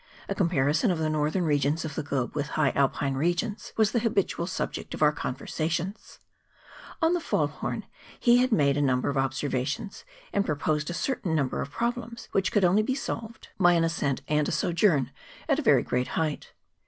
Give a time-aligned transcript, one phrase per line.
[0.27, 3.99] A comparison of the northern regions of the globe with high Alpine regions was the
[3.99, 6.17] habitual subject of our conversations.
[7.03, 7.83] On the F'aulhorn
[8.25, 10.03] we had made a number of observations,
[10.33, 13.59] and proposed a cer¬ tain number of problems which could only be solved 16 MOUNTAIN
[13.59, 13.63] ADVENTUKES.
[13.63, 13.83] by an
[14.15, 15.11] ascent and a sojourn
[15.47, 16.53] at a very great height.